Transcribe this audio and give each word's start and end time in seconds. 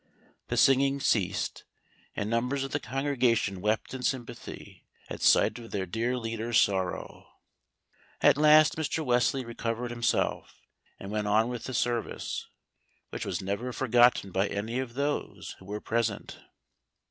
The 0.47 0.57
singing 0.57 0.99
ceased, 0.99 1.63
and 2.15 2.27
numbers 2.27 2.63
of 2.63 2.71
the 2.71 2.79
congregation 2.79 3.61
wept 3.61 3.93
in 3.93 4.01
sympathy 4.01 4.87
at 5.11 5.21
sight 5.21 5.59
of 5.59 5.69
their 5.69 5.85
dear 5.85 6.17
leader's 6.17 6.59
sorrow. 6.59 7.27
At 8.19 8.35
last 8.35 8.77
Mr. 8.77 9.05
Wesley 9.05 9.45
recovered 9.45 9.91
himself, 9.91 10.59
and 10.99 11.11
went 11.11 11.27
on 11.27 11.49
with 11.49 11.65
the 11.65 11.75
service, 11.75 12.47
which 13.11 13.27
was 13.27 13.43
never 13.43 13.71
forgotten 13.71 14.31
by 14.31 14.47
any 14.47 14.79
of 14.79 14.95
those 14.95 15.55
who 15.59 15.65
were 15.65 15.79
present. 15.79 16.39